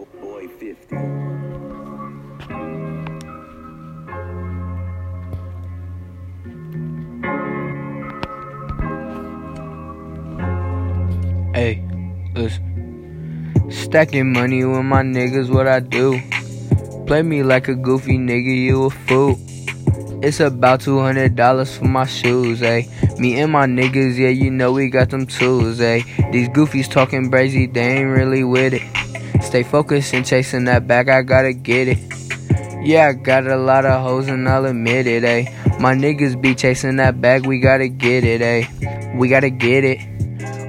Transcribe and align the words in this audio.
Oh, 0.00 0.06
boy 0.20 0.46
50. 0.46 0.94
Hey, 11.52 11.82
listen. 12.34 13.70
Stacking 13.70 14.32
money 14.32 14.64
with 14.64 14.84
my 14.84 15.02
niggas, 15.02 15.50
what 15.52 15.66
I 15.66 15.80
do. 15.80 16.20
Play 17.06 17.22
me 17.22 17.42
like 17.42 17.66
a 17.66 17.74
goofy 17.74 18.18
nigga, 18.18 18.54
you 18.54 18.84
a 18.84 18.90
fool. 18.90 19.36
It's 20.22 20.38
about 20.38 20.80
$200 20.80 21.76
for 21.76 21.84
my 21.86 22.06
shoes, 22.06 22.60
ayy. 22.60 23.18
Me 23.18 23.40
and 23.40 23.50
my 23.50 23.66
niggas, 23.66 24.16
yeah, 24.16 24.28
you 24.28 24.50
know 24.50 24.72
we 24.72 24.90
got 24.90 25.10
them 25.10 25.26
tools, 25.26 25.80
ayy. 25.80 26.04
These 26.30 26.48
goofies 26.50 26.88
talking 26.88 27.30
brazy, 27.30 27.72
they 27.72 27.98
ain't 27.98 28.10
really 28.10 28.44
with 28.44 28.74
it. 28.74 29.07
Stay 29.42 29.62
focused 29.62 30.14
and 30.14 30.26
chasing 30.26 30.64
that 30.64 30.86
bag, 30.86 31.08
I 31.08 31.22
gotta 31.22 31.52
get 31.52 31.88
it. 31.88 31.98
Yeah, 32.84 33.08
I 33.08 33.12
got 33.12 33.46
a 33.46 33.56
lot 33.56 33.84
of 33.84 34.02
hoes 34.02 34.28
and 34.28 34.48
I'll 34.48 34.66
admit 34.66 35.06
it, 35.06 35.22
ayy. 35.22 35.80
My 35.80 35.94
niggas 35.94 36.40
be 36.40 36.54
chasing 36.54 36.96
that 36.96 37.20
bag, 37.20 37.46
we 37.46 37.60
gotta 37.60 37.88
get 37.88 38.24
it, 38.24 38.40
ayy. 38.40 39.16
We 39.16 39.28
gotta 39.28 39.50
get 39.50 39.84
it. 39.84 39.98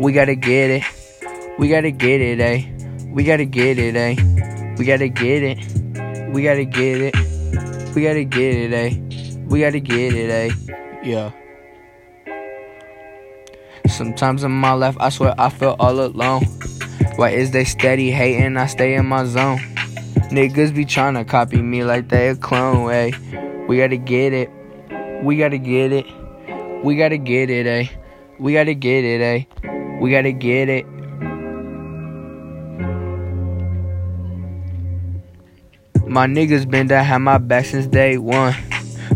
We 0.00 0.12
gotta 0.12 0.34
get 0.34 0.70
it. 0.70 0.84
We 1.58 1.68
gotta 1.68 1.90
get 1.90 2.20
it, 2.20 2.38
ayy. 2.38 3.12
We 3.12 3.24
gotta 3.24 3.44
get 3.44 3.78
it, 3.78 3.94
ayy. 3.94 4.78
We 4.78 4.84
gotta 4.84 5.08
get 5.08 5.42
it. 5.42 6.32
We 6.32 6.42
gotta 6.42 6.64
get 6.64 7.00
it. 7.02 7.32
We 7.94 8.02
gotta 8.02 8.24
get 8.24 8.54
it, 8.56 8.72
eh? 8.72 9.44
We 9.48 9.60
gotta 9.60 9.80
get 9.80 10.14
it, 10.14 10.30
eh? 10.30 10.50
Yeah. 11.04 11.30
Sometimes 13.86 14.44
in 14.44 14.50
my 14.50 14.72
life, 14.72 14.96
I 14.98 15.10
swear 15.10 15.34
I 15.36 15.50
feel 15.50 15.76
all 15.78 16.00
alone. 16.00 16.46
Why 17.16 17.30
is 17.30 17.50
they 17.50 17.64
steady 17.64 18.10
hating? 18.10 18.56
I 18.56 18.66
stay 18.66 18.94
in 18.94 19.06
my 19.06 19.24
zone. 19.24 19.58
Niggas 20.32 20.74
be 20.74 20.86
trying 20.86 21.14
to 21.14 21.24
copy 21.24 21.60
me 21.60 21.84
like 21.84 22.08
they 22.08 22.28
a 22.28 22.36
clone, 22.36 22.90
eh? 22.90 23.10
We 23.68 23.76
gotta 23.76 23.98
get 23.98 24.32
it. 24.32 24.50
We 25.22 25.36
gotta 25.36 25.58
get 25.58 25.92
it. 25.92 26.06
We 26.82 26.96
gotta 26.96 27.18
get 27.18 27.50
it, 27.50 27.66
eh? 27.66 27.88
We 28.40 28.54
gotta 28.54 28.74
get 28.74 29.04
it, 29.04 29.20
eh? 29.20 29.44
We 30.00 30.10
gotta 30.10 30.32
get 30.32 30.70
it. 30.70 30.86
My 36.08 36.26
niggas 36.26 36.68
been 36.68 36.88
to 36.88 37.02
have 37.02 37.20
my 37.20 37.38
back 37.38 37.66
since 37.66 37.86
day 37.86 38.16
one. 38.16 38.54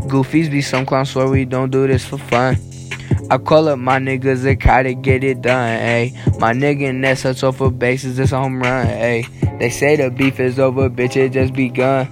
Goofies 0.08 0.50
be 0.50 0.62
some 0.62 0.84
clowns 0.84 1.10
swear 1.10 1.28
we 1.28 1.44
don't 1.44 1.70
do 1.70 1.86
this 1.86 2.04
for 2.04 2.18
fun. 2.18 2.56
I 3.28 3.38
call 3.38 3.68
up 3.68 3.78
my 3.80 3.98
niggas 3.98 4.60
try 4.60 4.84
to 4.84 4.94
get 4.94 5.24
it 5.24 5.42
done, 5.42 5.80
ayy. 5.80 6.38
My 6.38 6.52
nigga 6.52 6.94
Ness 6.94 7.22
hits 7.22 7.42
off 7.42 7.56
for 7.56 7.72
bases, 7.72 8.20
it's 8.20 8.30
a 8.30 8.38
home 8.38 8.60
run, 8.60 8.86
ayy. 8.86 9.58
They 9.58 9.68
say 9.68 9.96
the 9.96 10.10
beef 10.10 10.38
is 10.38 10.60
over, 10.60 10.88
bitch, 10.88 11.16
it 11.16 11.32
just 11.32 11.52
begun. 11.52 12.06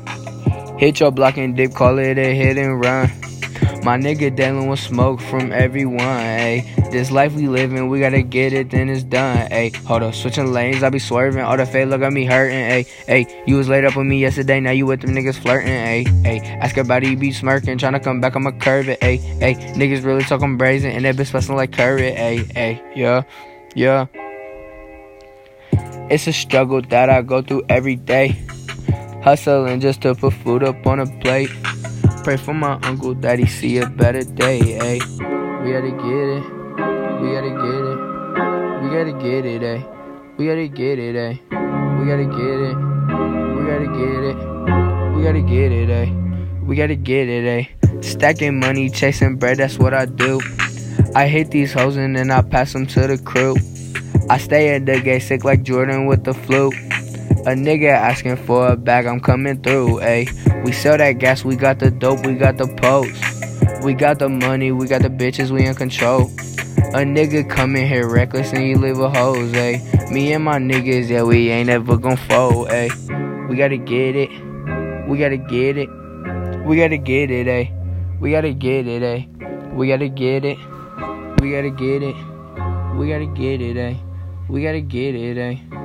Hit 0.76 0.98
your 0.98 1.12
block 1.12 1.36
and 1.36 1.56
dip, 1.56 1.72
call 1.72 1.98
it 1.98 2.18
a 2.18 2.34
hit 2.34 2.58
and 2.58 2.80
run. 2.80 3.10
My 3.84 3.98
nigga 3.98 4.34
dealing 4.34 4.68
with 4.68 4.80
smoke 4.80 5.20
from 5.20 5.52
everyone, 5.52 6.00
ayy. 6.00 6.90
This 6.90 7.10
life 7.10 7.34
we 7.34 7.48
living, 7.48 7.91
we 7.91 8.00
gotta 8.00 8.22
get 8.22 8.54
it, 8.54 8.70
then 8.70 8.88
it's 8.88 9.02
done, 9.02 9.46
ayy. 9.50 9.76
Hold 9.84 10.04
up, 10.04 10.14
switching 10.14 10.54
lanes, 10.54 10.82
I 10.82 10.88
be 10.88 10.98
swerving. 10.98 11.44
All 11.44 11.58
the 11.58 11.66
fake 11.66 11.88
look 11.88 12.00
at 12.00 12.10
me 12.10 12.24
hurting, 12.24 12.56
ayy. 12.56 12.88
Ayy, 13.08 13.46
you 13.46 13.56
was 13.56 13.68
laid 13.68 13.84
up 13.84 13.94
with 13.94 14.06
me 14.06 14.20
yesterday, 14.20 14.58
now 14.58 14.70
you 14.70 14.86
with 14.86 15.02
them 15.02 15.10
niggas 15.10 15.36
flirting, 15.36 15.68
ayy. 15.68 16.06
Ayy, 16.24 16.41
ask 16.62 16.78
about 16.78 17.04
it, 17.04 17.10
you 17.10 17.16
be 17.18 17.30
smirking, 17.30 17.76
tryna 17.76 18.02
come 18.02 18.22
back, 18.22 18.34
I'ma 18.36 18.52
curve 18.52 18.88
it, 18.88 19.00
ayy. 19.00 19.20
Ayy, 19.41 19.74
niggas 19.74 20.02
really 20.02 20.24
talking 20.24 20.56
brazen, 20.56 20.91
and 20.92 21.04
that 21.04 21.16
bitch 21.16 21.30
bustin' 21.30 21.54
like 21.54 21.72
curry, 21.72 22.10
ayy. 22.12 22.50
Ayy, 22.54 22.80
yeah, 22.96 23.22
yeah. 23.75 24.06
It's 26.09 26.26
a 26.26 26.32
struggle 26.32 26.80
that 26.80 27.10
I 27.10 27.20
go 27.20 27.42
through 27.42 27.64
every 27.69 27.97
day. 27.97 28.28
Hustling 29.22 29.80
just 29.80 30.00
to 30.03 30.14
put 30.14 30.32
food 30.32 30.62
up 30.62 30.86
on 30.86 31.00
a 31.00 31.06
plate. 31.20 31.50
Pray 32.24 32.38
for 32.38 32.54
my 32.54 32.78
uncle 32.84 33.12
that 33.16 33.38
he 33.38 33.44
see 33.44 33.76
a 33.76 33.86
better 33.86 34.24
day, 34.24 34.58
ayy. 34.80 35.00
We 35.62 35.72
gotta 35.72 35.90
get 35.92 36.28
it. 36.32 36.42
We 37.20 37.28
gotta 37.36 37.52
get 37.52 37.84
it. 37.84 37.98
We 38.80 38.88
gotta 38.88 39.12
get 39.12 39.44
it, 39.44 39.60
ayy. 39.60 39.84
We 40.38 40.46
gotta 40.46 40.68
get 40.68 40.98
it, 40.98 41.16
ayy. 41.16 41.38
We 41.98 42.06
gotta 42.08 42.24
get 42.24 42.60
it. 42.64 42.76
We 43.54 43.62
gotta 43.68 43.88
get 43.92 44.24
it. 44.24 44.36
We 45.14 45.22
gotta 45.22 45.42
get 45.42 45.70
it, 45.70 45.88
ayy. 45.90 46.64
We 46.64 46.76
gotta 46.76 46.94
get 46.94 47.28
it, 47.28 47.44
ayy. 47.44 48.02
Stacking 48.02 48.58
money, 48.58 48.88
chasing 48.88 49.36
bread, 49.36 49.58
that's 49.58 49.78
what 49.78 49.92
I 49.92 50.06
do. 50.06 50.41
I 51.14 51.28
hit 51.28 51.50
these 51.50 51.74
hoes 51.74 51.96
and 51.96 52.16
then 52.16 52.30
I 52.30 52.41
pass 52.41 52.72
them 52.72 52.86
to 52.86 53.06
the 53.06 53.18
crew. 53.18 53.54
I 54.30 54.38
stay 54.38 54.74
at 54.74 54.86
the 54.86 54.98
gate 54.98 55.20
sick 55.20 55.44
like 55.44 55.62
Jordan 55.62 56.06
with 56.06 56.24
the 56.24 56.32
flu. 56.32 56.68
A 57.44 57.52
nigga 57.52 57.92
asking 57.92 58.36
for 58.36 58.68
a 58.68 58.76
bag, 58.78 59.04
I'm 59.04 59.20
coming 59.20 59.60
through, 59.60 60.00
ayy. 60.00 60.53
We 60.64 60.72
sell 60.72 60.97
that 60.97 61.19
gas, 61.19 61.44
we 61.44 61.56
got 61.56 61.78
the 61.78 61.91
dope, 61.91 62.25
we 62.25 62.36
got 62.36 62.56
the 62.56 62.66
post. 62.66 63.12
We 63.84 63.92
got 63.92 64.19
the 64.19 64.30
money, 64.30 64.72
we 64.72 64.86
got 64.86 65.02
the 65.02 65.10
bitches, 65.10 65.50
we 65.50 65.66
in 65.66 65.75
control. 65.75 66.22
A 66.94 67.04
nigga 67.04 67.48
come 67.48 67.76
in 67.76 67.86
here 67.86 68.08
reckless 68.08 68.50
and 68.54 68.66
you 68.66 68.78
live 68.78 68.98
a 68.98 69.10
hoes, 69.10 69.53
ayy. 69.53 70.10
Me 70.10 70.32
and 70.32 70.42
my 70.42 70.58
niggas, 70.58 71.10
yeah, 71.10 71.22
we 71.22 71.50
ain't 71.50 71.69
ever 71.69 71.98
gon' 71.98 72.16
fold, 72.16 72.69
ayy. 72.69 73.48
We 73.50 73.56
gotta 73.56 73.76
get 73.76 74.16
it, 74.16 74.30
we 75.06 75.19
gotta 75.19 75.36
get 75.36 75.76
it, 75.76 75.91
we 76.64 76.76
gotta 76.78 76.97
get 76.97 77.30
it, 77.30 77.47
ayy. 77.47 78.19
We 78.19 78.30
gotta 78.30 78.54
get 78.54 78.86
it, 78.86 79.03
ayy. 79.03 79.74
We 79.74 79.88
gotta 79.88 80.08
get 80.08 80.47
it, 80.47 80.56
we 81.42 81.50
gotta 81.53 81.69
get 81.69 82.03
it, 82.03 82.16
we 82.97 83.08
gotta 83.10 83.26
get 83.26 83.60
it, 83.60 83.76
ayy. 83.76 83.98
We 84.48 84.62
gotta 84.62 84.80
get 84.80 85.14
it, 85.14 85.36
ayy. 85.36 85.84